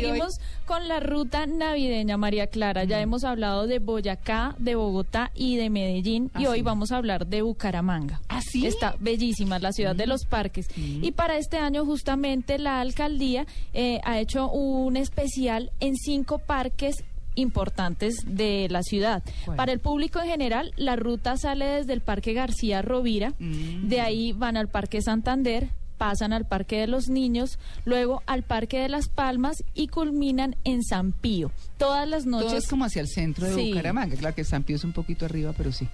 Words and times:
seguimos 0.00 0.40
con 0.66 0.88
la 0.88 1.00
ruta 1.00 1.46
navideña, 1.46 2.16
María 2.16 2.46
Clara. 2.46 2.84
Ya 2.84 2.98
Mm. 2.98 3.02
hemos 3.02 3.24
hablado 3.24 3.66
de 3.66 3.78
Boyacá, 3.78 4.54
de 4.58 4.74
Bogotá 4.74 5.30
y 5.34 5.56
de 5.56 5.70
Medellín. 5.70 6.30
Ah, 6.34 6.42
y 6.42 6.46
hoy 6.46 6.58
sí. 6.58 6.62
vamos 6.62 6.92
a 6.92 6.96
hablar 6.98 7.26
de 7.26 7.42
Bucaramanga. 7.42 8.20
¿Ah, 8.28 8.40
sí? 8.42 8.66
Está 8.66 8.96
bellísima, 9.00 9.58
la 9.58 9.72
ciudad 9.72 9.96
de 9.96 10.06
los 10.06 10.24
parques. 10.24 10.68
Y 10.76 11.12
para 11.12 11.36
este 11.38 11.56
año, 11.58 11.84
justamente, 11.84 12.58
la 12.58 12.80
alcaldía 12.80 13.46
eh, 13.72 14.00
ha 14.04 14.18
hecho 14.20 14.50
un 14.50 14.96
especial 14.96 15.70
en 15.80 15.96
cinco 15.96 16.38
parques 16.38 16.96
importantes 17.34 18.16
de 18.26 18.66
la 18.68 18.82
ciudad. 18.82 19.22
Para 19.56 19.72
el 19.72 19.78
público 19.78 20.18
en 20.20 20.26
general, 20.28 20.72
la 20.76 20.96
ruta 20.96 21.36
sale 21.36 21.64
desde 21.66 21.92
el 21.92 22.00
Parque 22.00 22.32
García 22.32 22.82
Rovira, 22.82 23.32
Mm. 23.38 23.88
de 23.88 24.00
ahí 24.00 24.32
van 24.32 24.56
al 24.56 24.68
Parque 24.68 25.00
Santander, 25.00 25.68
pasan 25.98 26.32
al 26.32 26.46
Parque 26.46 26.78
de 26.80 26.86
los 26.86 27.08
Niños, 27.08 27.58
luego 27.84 28.22
al 28.26 28.44
Parque 28.44 28.78
de 28.78 28.88
las 28.88 29.08
Palmas 29.08 29.62
y 29.74 29.88
culminan 29.88 30.56
en 30.64 30.82
San 30.82 31.12
Pío. 31.12 31.50
Todas 31.76 32.08
las 32.08 32.24
noches... 32.24 32.48
Todo 32.48 32.58
es 32.58 32.68
como 32.68 32.84
hacia 32.86 33.02
el 33.02 33.08
centro 33.08 33.46
de 33.46 33.54
Sí. 33.54 33.68
Bucaramanga. 33.72 34.16
Claro 34.16 34.34
que 34.34 34.44
San 34.44 34.62
Pío 34.62 34.76
es 34.76 34.84
un 34.84 34.92
poquito 34.92 35.26
arriba, 35.26 35.52
pero 35.56 35.72
sí. 35.72 35.86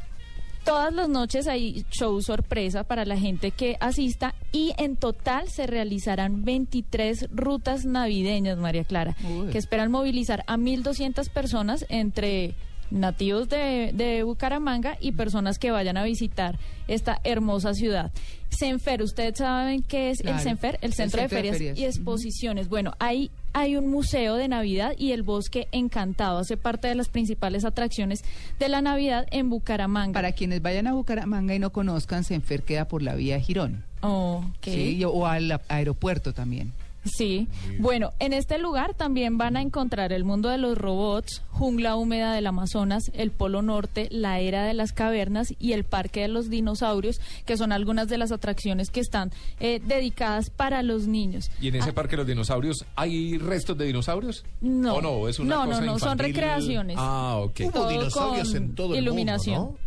Todas 0.65 0.95
las 0.95 1.11
noches 1.11 1.47
hay 1.47 1.85
show 1.91 2.23
sorpresa 2.23 2.85
para 2.85 3.05
la 3.05 3.19
gente 3.19 3.51
que 3.51 3.77
asista 3.81 4.35
y 4.51 4.73
en 4.79 4.97
total 4.97 5.51
se 5.51 5.67
realizarán 5.67 6.43
23 6.45 7.29
rutas 7.33 7.85
navideñas, 7.85 8.57
María 8.57 8.85
Clara, 8.85 9.15
Uy. 9.29 9.49
que 9.51 9.59
esperan 9.59 9.91
movilizar 9.91 10.43
a 10.47 10.57
1.200 10.57 11.29
personas 11.29 11.85
entre 11.91 12.55
nativos 12.91 13.49
de, 13.49 13.91
de 13.95 14.23
Bucaramanga 14.23 14.97
y 15.01 15.13
personas 15.13 15.59
que 15.59 15.71
vayan 15.71 15.97
a 15.97 16.05
visitar 16.05 16.59
esta 16.89 17.21
hermosa 17.25 17.75
ciudad. 17.75 18.13
Senfer, 18.51 19.03
¿ustedes 19.03 19.39
saben 19.39 19.83
qué 19.83 20.11
es 20.11 20.21
Claro, 20.21 20.37
el 20.37 20.43
Senfer? 20.43 20.79
El 20.81 20.91
el 20.91 20.95
Centro, 20.95 21.23
de, 21.23 21.29
Ferias 21.29 21.61
y 21.61 21.85
Exposiciones. 21.85 22.69
Bueno, 22.69 22.93
ahí 22.99 23.31
hay 23.53 23.77
un 23.77 23.91
museo 23.91 24.37
de 24.37 24.49
Navidad 24.49 24.95
y 24.97 25.13
el 25.13 25.23
Bosque 25.23 25.69
Encantado. 25.73 26.39
Hace 26.39 26.57
parte 26.57 26.89
de 26.89 26.95
las 26.95 27.09
principales 27.09 27.65
atracciones 27.65 28.25
de 28.59 28.69
la 28.69 28.81
Navidad 28.81 29.27
en 29.31 29.51
Bucaramanga. 29.51 30.13
Para 30.13 30.33
quienes 30.33 30.63
vayan 30.63 30.87
a 30.87 30.93
Bucaramanga 30.93 31.55
y 31.55 31.59
no 31.59 31.71
conozcan, 31.71 32.25
Senfer 32.25 32.63
queda 32.63 32.87
por 32.87 33.03
la 33.03 33.15
vía 33.15 33.41
Girón. 33.41 33.85
Oh. 34.03 34.45
Sí, 34.63 35.03
o 35.05 35.27
al 35.27 35.61
aeropuerto 35.69 36.33
también. 36.33 36.73
Sí. 37.05 37.49
Bueno, 37.79 38.13
en 38.19 38.33
este 38.33 38.59
lugar 38.59 38.95
también 38.95 39.37
van 39.39 39.57
a 39.57 39.63
encontrar 39.63 40.13
el 40.13 40.25
mundo 40.25 40.49
de 40.49 40.59
los 40.59 40.77
robots, 40.79 41.43
jungla 41.51 41.97
húmeda 41.97 42.33
del 42.33 42.47
Amazonas, 42.47 43.11
el 43.15 43.31
Polo 43.31 43.63
Norte, 43.63 44.09
la 44.11 44.41
era 44.41 44.65
de 44.65 44.75
las 44.75 44.93
cavernas 44.93 45.49
y 45.59 45.73
el 45.73 45.85
Parque 45.85 46.23
de 46.23 46.29
los 46.29 46.49
Dinosaurios, 46.51 47.21
que 47.45 47.57
son 47.57 47.73
algunas 47.73 48.09
de 48.09 48.19
las 48.19 48.33
atracciones 48.33 48.91
que 48.91 49.01
están 49.01 49.33
eh, 49.61 49.81
dedicadas 49.85 50.51
para 50.51 50.83
los 50.83 51.07
niños. 51.07 51.51
¿Y 51.61 51.69
en 51.69 51.77
ese 51.77 51.91
Ah, 51.91 51.95
parque 51.95 52.13
de 52.13 52.19
los 52.19 52.27
dinosaurios 52.27 52.85
hay 52.97 53.39
restos 53.39 53.77
de 53.77 53.85
dinosaurios? 53.85 54.45
No. 54.61 54.95
¿O 54.95 55.03
no? 55.03 55.29
¿Es 55.29 55.39
una 55.39 55.55
No, 55.57 55.65
no, 55.65 55.71
cosa 55.73 55.81
no, 55.83 55.87
son 55.99 56.09
infantil? 56.13 56.27
recreaciones. 56.35 56.97
Ah, 56.99 57.37
ok. 57.43 57.61
Hubo 57.65 57.71
Todo 57.71 57.89
dinosaurios 57.91 58.49
con 58.49 58.57
en 58.57 58.75
todo 58.75 58.95
el 58.95 59.03
iluminación. 59.03 59.57
mundo, 59.61 59.73
Pues, 59.79 59.84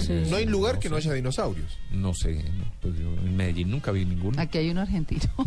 Sí. 0.00 0.22
¿no? 0.30 0.36
Hay 0.36 0.46
lugar 0.46 0.78
que 0.78 0.88
no 0.88 0.96
haya 0.96 1.12
dinosaurios. 1.12 1.78
No 1.90 2.14
sé, 2.14 2.34
no, 2.34 2.64
pues 2.80 2.94
yo 2.96 3.12
en 3.14 3.36
Medellín 3.36 3.70
nunca 3.70 3.90
vi 3.90 4.04
ninguno. 4.04 4.40
Aquí 4.40 4.58
hay 4.58 4.70
un 4.70 4.78
argentino. 4.78 5.22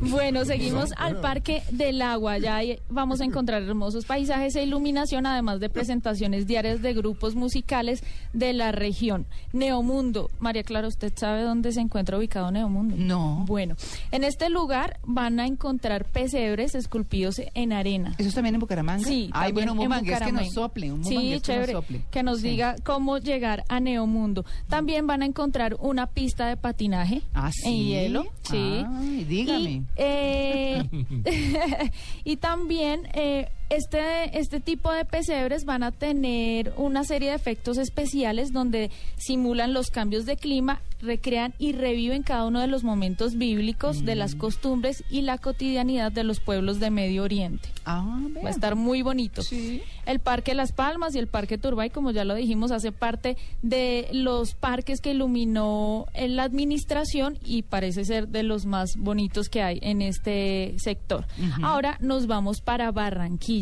Bueno, 0.00 0.44
seguimos 0.44 0.90
al 0.96 1.20
Parque 1.20 1.62
del 1.70 2.02
Agua. 2.02 2.38
Ya 2.38 2.60
vamos 2.88 3.20
a 3.20 3.24
encontrar 3.24 3.62
hermosos 3.62 4.04
paisajes 4.04 4.56
e 4.56 4.62
iluminación, 4.62 5.26
además 5.26 5.60
de 5.60 5.68
presentaciones 5.68 6.46
diarias 6.46 6.82
de 6.82 6.94
grupos 6.94 7.34
musicales 7.34 8.02
de 8.32 8.52
la 8.52 8.72
región. 8.72 9.26
Neomundo. 9.52 10.30
María 10.38 10.62
Clara, 10.62 10.88
¿usted 10.88 11.12
sabe 11.16 11.42
dónde 11.42 11.72
se 11.72 11.80
encuentra 11.80 12.18
ubicado 12.18 12.50
Neomundo? 12.50 12.96
No. 12.98 13.44
Bueno, 13.46 13.76
en 14.10 14.24
este 14.24 14.48
lugar 14.50 14.98
van 15.04 15.40
a 15.40 15.46
encontrar 15.46 16.04
pesebres 16.04 16.74
esculpidos 16.74 17.40
en 17.54 17.72
arena. 17.72 18.14
¿Eso 18.18 18.28
es 18.28 18.34
también 18.34 18.54
en 18.56 18.60
Bucaramanga? 18.60 19.04
Sí, 19.06 19.30
Ay, 19.32 19.52
bueno, 19.52 19.72
en 19.72 19.78
bumangués 19.78 20.18
que 20.18 20.32
nos 20.32 20.46
Bucaramanga. 20.46 20.50
Sople. 20.76 20.92
Un 20.92 21.04
Sí, 21.04 21.14
bumangués 21.14 21.30
que 21.30 21.34
nos 21.36 21.42
chévere. 21.42 21.72
sople. 21.72 22.00
Que 22.10 22.22
nos 22.22 22.40
Sí. 22.40 22.48
diga 22.48 22.76
cómo 22.84 23.18
llegar 23.18 23.64
a 23.68 23.80
Neomundo. 23.80 24.44
También 24.68 25.06
van 25.06 25.22
a 25.22 25.26
encontrar 25.26 25.76
una 25.80 26.06
pista 26.06 26.46
de 26.48 26.56
patinaje 26.56 27.22
Ah, 27.34 27.46
en 27.64 27.72
¿sí? 27.72 27.84
hielo. 27.86 28.26
Sí. 28.42 28.84
Ay, 28.86 29.24
dígame. 29.24 29.70
Y, 29.70 29.82
eh, 29.96 30.82
y 32.24 32.36
también 32.36 33.08
eh, 33.14 33.48
este, 33.70 34.38
este 34.38 34.60
tipo 34.60 34.92
de 34.92 35.04
pesebres 35.04 35.64
van 35.64 35.82
a 35.82 35.92
tener 35.92 36.72
una 36.76 37.04
serie 37.04 37.30
de 37.30 37.36
efectos 37.36 37.78
especiales 37.78 38.52
donde 38.52 38.90
simulan 39.16 39.72
los 39.72 39.90
cambios 39.90 40.24
de 40.26 40.36
clima, 40.36 40.80
recrean 41.00 41.52
y 41.58 41.72
reviven 41.72 42.22
cada 42.22 42.46
uno 42.46 42.60
de 42.60 42.68
los 42.68 42.82
momentos 42.84 43.36
bíblicos, 43.36 44.04
de 44.04 44.14
Mm. 44.14 44.18
las 44.18 44.34
costumbres 44.34 45.04
y 45.10 45.22
la 45.22 45.38
cotidianidad 45.38 46.10
de 46.12 46.24
los 46.24 46.40
pueblos 46.40 46.80
de 46.80 46.90
Medio 46.90 47.22
Oriente. 47.24 47.68
Ah, 47.84 48.18
Va 48.44 48.48
a 48.48 48.50
estar 48.50 48.76
muy 48.76 49.02
bonito. 49.02 49.42
Sí. 49.42 49.82
El 50.06 50.20
Parque 50.20 50.54
Las 50.54 50.72
Palmas 50.72 51.14
y 51.14 51.18
el 51.18 51.26
Parque 51.26 51.58
Turbay, 51.58 51.90
como 51.90 52.10
ya 52.12 52.24
lo 52.24 52.34
dijimos, 52.34 52.70
hace 52.70 52.92
parte 52.92 53.36
de 53.62 54.08
los 54.12 54.54
parques 54.54 55.00
que 55.00 55.10
iluminó 55.12 56.06
en 56.14 56.36
la 56.36 56.44
administración 56.44 57.38
y 57.44 57.62
parece 57.62 58.04
ser 58.04 58.28
de 58.28 58.42
los 58.42 58.64
más 58.66 58.96
bonitos 58.96 59.48
que 59.48 59.62
hay 59.62 59.78
en 59.82 60.02
este 60.02 60.74
sector. 60.78 61.26
Ahora 61.62 61.98
nos 62.00 62.26
vamos 62.26 62.60
para 62.60 62.90
Barranquilla. 62.90 63.55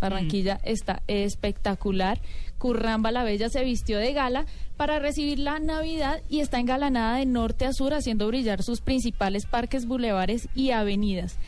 Barranquilla 0.00 0.60
está 0.62 1.02
espectacular. 1.08 2.20
Curramba 2.58 3.10
la 3.10 3.24
Bella 3.24 3.48
se 3.48 3.64
vistió 3.64 3.98
de 3.98 4.12
gala 4.12 4.46
para 4.76 4.98
recibir 4.98 5.38
la 5.38 5.58
Navidad 5.58 6.22
y 6.28 6.40
está 6.40 6.60
engalanada 6.60 7.16
de 7.16 7.26
norte 7.26 7.66
a 7.66 7.72
sur 7.72 7.94
haciendo 7.94 8.28
brillar 8.28 8.62
sus 8.62 8.80
principales 8.80 9.46
parques, 9.46 9.86
bulevares 9.86 10.48
y 10.54 10.70
avenidas. 10.70 11.38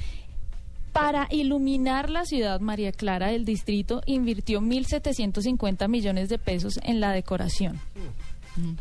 Para 0.93 1.29
iluminar 1.31 2.11
la 2.11 2.25
ciudad, 2.25 2.59
María 2.61 2.91
Clara, 2.91 3.33
el 3.33 3.45
distrito 3.45 4.03
invirtió 4.07 4.61
1.750 4.61 5.89
millones 5.89 6.29
de 6.29 6.39
pesos 6.39 6.81
en 6.83 6.99
la 6.99 7.13
decoración. 7.13 7.81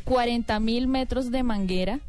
40 0.06 0.60
mil 0.60 0.88
metros 0.88 1.30
de 1.30 1.44
manguera, 1.44 2.00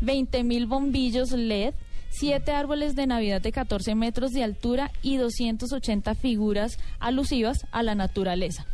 20 0.00 0.44
mil 0.44 0.66
bombillos 0.66 1.32
LED, 1.32 1.74
7 2.10 2.50
árboles 2.52 2.94
de 2.94 3.06
Navidad 3.06 3.40
de 3.40 3.52
14 3.52 3.94
metros 3.94 4.32
de 4.32 4.42
altura 4.42 4.90
y 5.02 5.16
280 5.16 6.14
figuras 6.14 6.78
alusivas 6.98 7.66
a 7.70 7.82
la 7.82 7.94
naturaleza. 7.94 8.66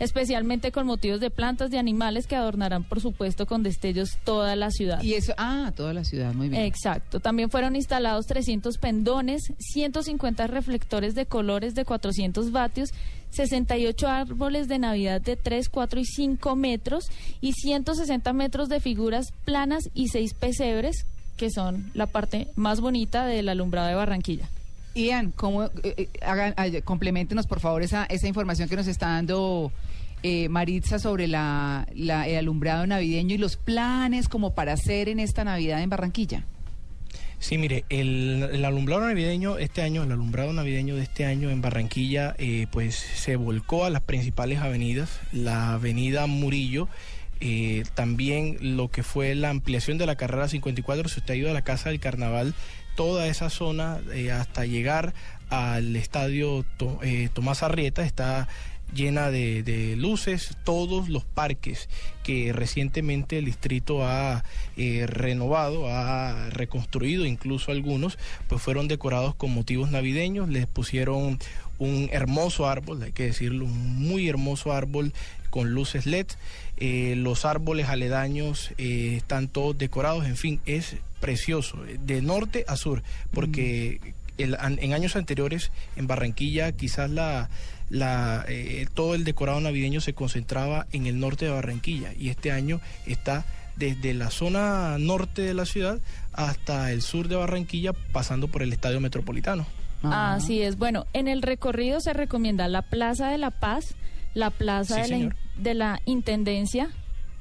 Especialmente 0.00 0.72
con 0.72 0.86
motivos 0.86 1.20
de 1.20 1.28
plantas, 1.28 1.70
de 1.70 1.78
animales 1.78 2.26
que 2.26 2.34
adornarán, 2.34 2.84
por 2.84 3.00
supuesto, 3.02 3.44
con 3.44 3.62
destellos 3.62 4.16
toda 4.24 4.56
la 4.56 4.70
ciudad. 4.70 5.02
Y 5.02 5.12
eso, 5.12 5.34
ah, 5.36 5.72
toda 5.76 5.92
la 5.92 6.04
ciudad, 6.04 6.32
muy 6.32 6.48
bien. 6.48 6.62
Exacto. 6.62 7.20
También 7.20 7.50
fueron 7.50 7.76
instalados 7.76 8.26
300 8.26 8.78
pendones, 8.78 9.42
150 9.58 10.46
reflectores 10.46 11.14
de 11.14 11.26
colores 11.26 11.74
de 11.74 11.84
400 11.84 12.50
vatios, 12.50 12.88
68 13.28 14.08
árboles 14.08 14.68
de 14.68 14.78
Navidad 14.78 15.20
de 15.20 15.36
3, 15.36 15.68
4 15.68 16.00
y 16.00 16.04
5 16.06 16.56
metros 16.56 17.04
y 17.42 17.52
160 17.52 18.32
metros 18.32 18.70
de 18.70 18.80
figuras 18.80 19.32
planas 19.44 19.84
y 19.92 20.08
6 20.08 20.32
pesebres, 20.32 21.04
que 21.40 21.50
son 21.50 21.90
la 21.94 22.06
parte 22.06 22.48
más 22.54 22.80
bonita 22.82 23.24
del 23.24 23.48
alumbrado 23.48 23.88
de 23.88 23.94
Barranquilla. 23.94 24.48
Ian, 24.94 25.32
¿cómo, 25.34 25.64
eh, 25.64 25.70
eh, 25.96 26.08
hagan, 26.20 26.52
ay, 26.58 26.82
compleméntenos 26.82 27.46
por 27.46 27.60
favor 27.60 27.82
esa, 27.82 28.04
esa 28.04 28.28
información 28.28 28.68
que 28.68 28.76
nos 28.76 28.86
está 28.86 29.06
dando 29.08 29.72
eh, 30.22 30.50
Maritza 30.50 30.98
sobre 30.98 31.28
la, 31.28 31.86
la- 31.94 32.28
el 32.28 32.36
alumbrado 32.36 32.86
navideño 32.86 33.34
y 33.34 33.38
los 33.38 33.56
planes 33.56 34.28
como 34.28 34.54
para 34.54 34.74
hacer 34.74 35.08
en 35.08 35.18
esta 35.18 35.44
Navidad 35.44 35.82
en 35.82 35.88
Barranquilla. 35.88 36.44
Sí, 37.38 37.56
mire, 37.56 37.84
el, 37.88 38.46
el 38.52 38.64
alumbrado 38.66 39.00
navideño 39.06 39.56
este 39.56 39.80
año, 39.80 40.02
el 40.02 40.12
alumbrado 40.12 40.52
navideño 40.52 40.96
de 40.96 41.04
este 41.04 41.24
año 41.24 41.48
en 41.48 41.62
Barranquilla, 41.62 42.34
eh, 42.38 42.66
pues 42.70 42.96
se 42.96 43.36
volcó 43.36 43.86
a 43.86 43.90
las 43.90 44.02
principales 44.02 44.58
avenidas, 44.58 45.08
la 45.32 45.72
avenida 45.72 46.26
Murillo, 46.26 46.86
eh, 47.40 47.84
también 47.94 48.58
lo 48.60 48.90
que 48.90 49.02
fue 49.02 49.34
la 49.34 49.50
ampliación 49.50 49.98
de 49.98 50.06
la 50.06 50.16
carrera 50.16 50.48
54, 50.48 51.08
si 51.08 51.20
usted 51.20 51.34
ha 51.34 51.36
ido 51.36 51.50
a 51.50 51.54
la 51.54 51.62
Casa 51.62 51.88
del 51.88 52.00
Carnaval, 52.00 52.54
toda 52.96 53.26
esa 53.26 53.48
zona 53.48 54.00
eh, 54.12 54.30
hasta 54.30 54.66
llegar 54.66 55.14
al 55.48 55.96
estadio 55.96 56.64
eh, 57.02 57.28
Tomás 57.32 57.62
Arrieta 57.62 58.04
está 58.04 58.48
llena 58.94 59.30
de, 59.30 59.62
de 59.62 59.96
luces, 59.96 60.56
todos 60.64 61.08
los 61.08 61.24
parques 61.24 61.88
que 62.22 62.52
recientemente 62.52 63.38
el 63.38 63.44
distrito 63.46 64.04
ha 64.06 64.44
eh, 64.76 65.06
renovado, 65.06 65.88
ha 65.88 66.50
reconstruido, 66.50 67.24
incluso 67.26 67.72
algunos, 67.72 68.18
pues 68.48 68.60
fueron 68.62 68.88
decorados 68.88 69.34
con 69.34 69.52
motivos 69.52 69.90
navideños, 69.90 70.48
les 70.48 70.66
pusieron 70.66 71.38
un 71.78 72.08
hermoso 72.12 72.66
árbol, 72.68 73.02
hay 73.02 73.12
que 73.12 73.24
decirlo, 73.24 73.64
un 73.64 73.96
muy 73.98 74.28
hermoso 74.28 74.72
árbol 74.72 75.12
con 75.48 75.70
luces 75.72 76.06
LED, 76.06 76.26
eh, 76.76 77.14
los 77.16 77.44
árboles 77.44 77.88
aledaños 77.88 78.70
eh, 78.78 79.14
están 79.16 79.48
todos 79.48 79.76
decorados, 79.78 80.26
en 80.26 80.36
fin, 80.36 80.60
es 80.66 80.96
precioso, 81.20 81.78
de 82.04 82.22
norte 82.22 82.64
a 82.68 82.76
sur, 82.76 83.02
porque 83.32 83.98
el- 84.38 84.54
an- 84.56 84.78
en 84.80 84.92
años 84.92 85.16
anteriores 85.16 85.70
en 85.96 86.06
Barranquilla 86.06 86.72
quizás 86.72 87.10
la, 87.10 87.48
la, 87.90 88.44
eh, 88.48 88.86
todo 88.94 89.14
el 89.14 89.24
decorado 89.24 89.60
navideño 89.60 90.00
se 90.00 90.14
concentraba 90.14 90.86
en 90.92 91.06
el 91.06 91.18
norte 91.20 91.44
de 91.44 91.50
Barranquilla 91.50 92.12
y 92.18 92.28
este 92.30 92.50
año 92.52 92.80
está 93.06 93.44
desde 93.76 94.14
la 94.14 94.30
zona 94.30 94.96
norte 94.98 95.42
de 95.42 95.54
la 95.54 95.64
ciudad 95.66 95.98
hasta 96.32 96.92
el 96.92 97.02
sur 97.02 97.28
de 97.28 97.36
Barranquilla, 97.36 97.92
pasando 98.12 98.48
por 98.48 98.62
el 98.62 98.72
Estadio 98.72 99.00
Metropolitano. 99.00 99.66
Ah. 100.02 100.34
Así 100.34 100.62
es. 100.62 100.76
Bueno, 100.78 101.06
en 101.12 101.28
el 101.28 101.42
recorrido 101.42 102.00
se 102.00 102.12
recomienda 102.12 102.68
la 102.68 102.82
Plaza 102.82 103.28
de 103.28 103.38
la 103.38 103.50
Paz, 103.50 103.94
la 104.34 104.50
Plaza 104.50 104.96
Sí, 104.96 105.00
de, 105.02 105.08
la, 105.08 105.16
in- 105.16 105.20
señor. 105.30 105.36
de 105.56 105.74
la 105.74 106.00
Intendencia, 106.06 106.90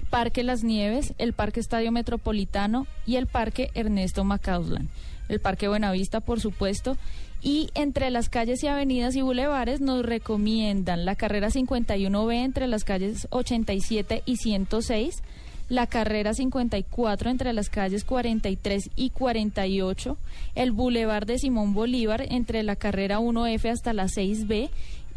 Parque 0.09 0.43
Las 0.43 0.63
Nieves, 0.63 1.13
el 1.17 1.33
Parque 1.33 1.59
Estadio 1.59 1.91
Metropolitano 1.91 2.87
y 3.05 3.15
el 3.17 3.27
Parque 3.27 3.69
Ernesto 3.73 4.23
Macauslan. 4.23 4.89
El 5.27 5.39
Parque 5.39 5.67
Buenavista, 5.67 6.19
por 6.19 6.39
supuesto. 6.39 6.97
Y 7.41 7.69
entre 7.75 8.09
las 8.09 8.27
calles 8.27 8.63
y 8.63 8.67
avenidas 8.67 9.15
y 9.15 9.21
bulevares 9.21 9.79
nos 9.79 10.03
recomiendan 10.03 11.05
la 11.05 11.15
carrera 11.15 11.49
51B 11.49 12.43
entre 12.43 12.67
las 12.67 12.83
calles 12.83 13.27
87 13.29 14.23
y 14.25 14.37
106, 14.37 15.21
la 15.69 15.85
carrera 15.85 16.33
54 16.33 17.29
entre 17.29 17.53
las 17.53 17.69
calles 17.69 18.03
43 18.03 18.89
y 18.95 19.11
48, 19.11 20.17
el 20.55 20.71
bulevar 20.71 21.27
de 21.27 21.37
Simón 21.37 21.73
Bolívar 21.73 22.25
entre 22.29 22.63
la 22.63 22.75
carrera 22.75 23.19
1F 23.19 23.69
hasta 23.69 23.93
la 23.93 24.05
6B, 24.05 24.69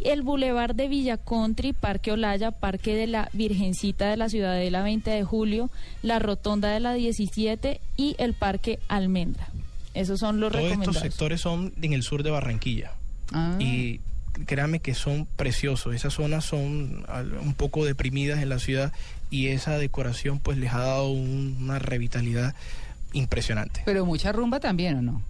el 0.07 0.23
bulevar 0.23 0.75
de 0.75 0.89
Villa 0.89 1.17
Country, 1.17 1.73
Parque 1.73 2.13
Olaya, 2.13 2.51
Parque 2.51 2.95
de 2.95 3.07
la 3.07 3.29
Virgencita 3.33 4.09
de 4.11 4.17
la 4.17 4.29
Ciudadela 4.29 4.83
20 4.83 5.11
de 5.11 5.25
Julio, 5.25 5.71
la 6.03 6.19
Rotonda 6.19 6.69
de 6.71 6.81
la 6.81 6.93
17 6.95 7.81
y 7.97 8.15
el 8.19 8.35
Parque 8.35 8.79
Almendra. 8.89 9.49
Esos 9.95 10.21
son 10.21 10.41
los 10.41 10.53
Todos 10.53 10.73
estos 10.73 10.97
sectores 10.99 11.41
son 11.41 11.73
en 11.83 11.93
el 11.93 12.03
sur 12.03 12.23
de 12.23 12.31
Barranquilla. 12.31 12.93
Ah. 13.33 13.57
Y 13.59 14.01
créame 14.47 14.81
que 14.81 14.95
son 14.95 15.27
preciosos. 15.37 15.95
Esas 15.95 16.15
zonas 16.15 16.45
son 16.45 17.05
al- 17.09 17.35
un 17.35 17.55
poco 17.55 17.85
deprimidas 17.85 18.41
en 18.43 18.49
la 18.49 18.59
ciudad 18.59 18.93
y 19.31 19.49
esa 19.49 19.77
decoración 19.79 20.39
pues 20.41 20.57
les 20.59 20.73
ha 20.73 20.79
dado 20.81 21.11
un- 21.11 21.57
una 21.61 21.79
revitalidad 21.79 22.55
impresionante. 23.13 23.83
Pero 23.85 24.07
mucha 24.07 24.33
rumba 24.33 24.61
también, 24.61 24.97
¿o 24.97 25.03
no? 25.03 25.23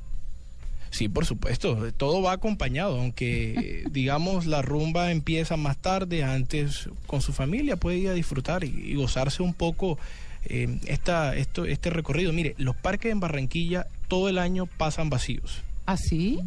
Sí, 0.92 1.08
por 1.08 1.26
supuesto, 1.26 1.92
todo 1.96 2.22
va 2.22 2.32
acompañado, 2.32 3.00
aunque 3.00 3.84
digamos 3.90 4.46
la 4.46 4.62
rumba 4.62 5.10
empieza 5.10 5.56
más 5.56 5.76
tarde, 5.78 6.22
antes 6.22 6.88
con 7.06 7.20
su 7.20 7.32
familia 7.32 7.76
puede 7.76 7.96
ir 7.98 8.08
a 8.10 8.14
disfrutar 8.14 8.62
y, 8.62 8.68
y 8.68 8.94
gozarse 8.94 9.42
un 9.42 9.54
poco 9.54 9.98
eh, 10.44 10.78
esta, 10.86 11.36
esto, 11.36 11.64
este 11.64 11.90
recorrido. 11.90 12.32
Mire, 12.32 12.54
los 12.58 12.76
parques 12.76 13.12
en 13.12 13.20
Barranquilla 13.20 13.86
todo 14.08 14.28
el 14.28 14.38
año 14.38 14.66
pasan 14.66 15.10
vacíos. 15.10 15.62
¿Ah, 15.86 15.96
sí? 15.96 16.38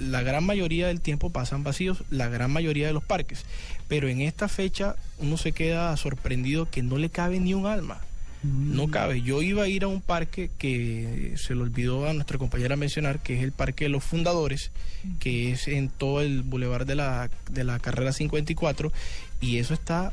La 0.00 0.22
gran 0.22 0.44
mayoría 0.44 0.86
del 0.86 1.00
tiempo 1.00 1.30
pasan 1.30 1.64
vacíos, 1.64 2.04
la 2.10 2.28
gran 2.28 2.50
mayoría 2.50 2.86
de 2.86 2.92
los 2.92 3.02
parques. 3.02 3.44
Pero 3.88 4.08
en 4.08 4.20
esta 4.20 4.48
fecha 4.48 4.96
uno 5.18 5.36
se 5.36 5.52
queda 5.52 5.96
sorprendido 5.96 6.70
que 6.70 6.82
no 6.82 6.96
le 6.96 7.10
cabe 7.10 7.40
ni 7.40 7.54
un 7.54 7.66
alma. 7.66 8.00
No 8.44 8.88
cabe. 8.90 9.22
Yo 9.22 9.40
iba 9.40 9.62
a 9.64 9.68
ir 9.68 9.84
a 9.84 9.88
un 9.88 10.00
parque 10.02 10.50
que 10.58 11.34
se 11.38 11.54
le 11.54 11.62
olvidó 11.62 12.06
a 12.08 12.12
nuestra 12.12 12.36
compañera 12.38 12.76
mencionar, 12.76 13.20
que 13.20 13.36
es 13.38 13.42
el 13.42 13.52
Parque 13.52 13.84
de 13.86 13.88
los 13.88 14.04
Fundadores, 14.04 14.70
que 15.18 15.52
es 15.52 15.66
en 15.68 15.88
todo 15.88 16.20
el 16.20 16.42
bulevar 16.42 16.84
de 16.84 16.94
la, 16.94 17.30
de 17.50 17.64
la 17.64 17.78
carrera 17.78 18.12
54, 18.12 18.92
y 19.40 19.58
eso 19.58 19.72
está, 19.72 20.12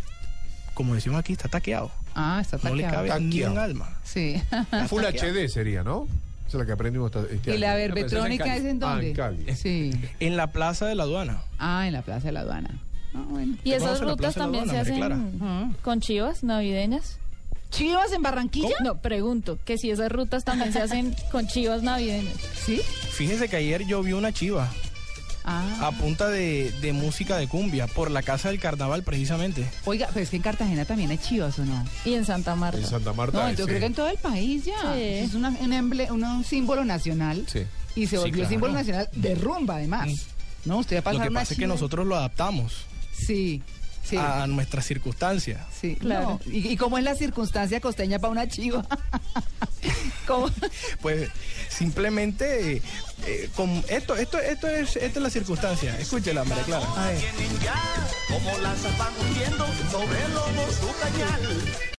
como 0.74 0.96
decimos 0.96 1.20
aquí, 1.20 1.34
está 1.34 1.50
taqueado. 1.50 1.92
Ah, 2.16 2.40
está 2.42 2.58
No 2.64 2.74
le 2.76 2.84
taqueado. 2.84 3.08
cabe 3.08 3.20
ni 3.22 3.30
Taqueado. 3.32 3.54
un 3.54 3.60
alma. 3.60 3.98
Sí. 4.04 4.36
Está 4.36 4.88
Full 4.88 5.02
taqueado. 5.04 5.34
HD 5.34 5.50
sería, 5.50 5.84
¿no? 5.84 6.08
Esa 6.48 6.58
es 6.58 6.62
la 6.62 6.66
que 6.66 6.72
aprendimos 6.74 7.12
este 7.32 7.56
¿Y 7.56 7.58
la 7.58 7.72
año. 7.74 7.80
es 7.80 7.90
en 7.90 7.96
verbetrónica 7.96 8.56
es 8.58 8.66
en 8.66 8.84
Ah, 8.84 8.88
dónde? 8.92 9.08
en 9.10 9.16
Cali. 9.16 9.56
Sí. 9.56 9.92
En 10.20 10.36
la 10.38 10.48
plaza 10.48 10.86
de 10.86 10.96
la 10.96 11.04
aduana. 11.04 11.42
Ah, 11.60 11.88
en 11.88 11.94
la 11.94 12.02
Plaza 12.02 12.28
de 12.28 12.32
la 12.34 12.42
Aduana. 12.42 12.70
Ah, 13.14 13.24
bueno. 13.30 13.56
Y 13.64 13.72
esas 13.74 14.00
la 14.02 14.12
rutas 14.12 14.36
la 14.36 14.44
también 14.44 14.70
se 14.70 14.78
hacen 14.78 15.02
Ah. 15.42 15.72
con 15.82 16.00
chivas 16.02 16.44
navideñas. 16.44 17.18
¿Chivas 17.72 18.12
en 18.12 18.22
Barranquilla? 18.22 18.76
No, 18.84 19.02
pregunto, 19.02 19.58
que 19.66 19.78
si 19.78 19.90
esas 19.90 20.12
rutas 20.12 20.44
también 20.44 20.72
se 20.74 20.82
hacen 20.82 21.16
con 21.32 21.48
chivas 21.48 21.82
navideñas. 21.84 22.34
Sí. 22.66 22.82
Fíjese 23.12 23.50
que 23.50 23.56
ayer 23.56 23.86
yo 23.86 24.04
vi 24.04 24.14
una 24.14 24.32
chiva. 24.32 24.70
Ah. 25.44 25.88
a 25.88 25.92
punta 25.92 26.28
de, 26.30 26.72
de 26.82 26.94
música 26.94 27.36
de 27.36 27.48
cumbia 27.48 27.88
por 27.88 28.12
la 28.12 28.22
casa 28.22 28.50
del 28.50 28.60
carnaval 28.60 29.02
precisamente. 29.02 29.66
Oiga, 29.86 30.08
pero 30.14 30.22
es 30.24 30.30
que 30.30 30.36
en 30.36 30.44
Cartagena 30.44 30.86
también 30.86 31.10
hay 31.10 31.18
chivas, 31.18 31.58
¿o 31.58 31.66
no? 31.66 31.84
Y 32.06 32.14
en 32.14 32.26
Santa 32.26 32.56
Marta. 32.56 32.78
En 32.78 32.86
Santa 32.86 33.12
Marta. 33.14 33.48
No, 33.50 33.54
yo 33.58 33.66
creo 33.66 33.80
que 33.80 33.86
en 33.88 33.96
todo 33.96 34.08
el 34.08 34.20
país 34.20 34.66
ya. 34.66 34.94
Sí. 34.94 35.02
Es 35.02 35.34
una- 35.34 35.50
un, 35.50 35.72
emble- 35.72 36.12
un, 36.12 36.24
un 36.24 36.44
símbolo 36.44 36.86
nacional. 36.86 37.44
Sí. 37.48 37.64
Y 37.96 38.06
se 38.06 38.10
Sí, 38.12 38.16
volvió 38.18 38.34
claro. 38.36 38.50
símbolo 38.50 38.74
nacional 38.74 39.10
de 39.14 39.34
rumba, 39.34 39.78
además. 39.78 40.10
Mm. 40.10 40.70
No, 40.70 40.78
usted 40.78 40.98
va 40.98 41.00
a 41.00 41.04
pasar 41.06 41.20
Lo 41.22 41.24
que 41.28 41.34
pasa 41.34 41.54
es 41.56 41.60
que 41.60 41.66
nosotros 41.66 42.06
lo 42.06 42.16
adaptamos 42.16 42.86
Sí, 43.12 43.64
sí. 44.04 44.18
a 44.18 44.48
nuestras 44.48 44.86
circunstancias. 44.86 45.62
Sí, 45.80 45.96
Claro. 45.96 46.40
no. 46.46 46.52
¿Y, 46.52 46.70
y 46.70 46.78
cómo 46.78 46.98
es 46.98 47.04
la 47.04 47.16
circunstancia 47.16 47.80
costeña 47.82 48.20
para 48.20 48.32
una 48.32 48.48
chiva? 48.48 48.86
¿Cómo? 50.28 50.50
Pues 51.02 51.30
simplemente 51.70 52.78
eh, 52.78 52.82
eh, 53.26 53.50
con 53.56 53.70
esto, 53.90 54.16
esto, 54.16 54.38
esto 54.40 54.68
es, 54.68 54.96
esta 54.96 55.20
es 55.20 55.24
la 55.24 55.30
circunstancia. 55.30 55.98
Escúchela, 56.00 56.44
María 56.44 56.64
Clara. 56.64 56.86
como 58.28 58.52
hundiendo 58.52 59.68
sobre 59.92 60.24
el 60.26 60.34
lomo 60.34 60.68
su 60.72 61.00
cañal. 61.00 61.42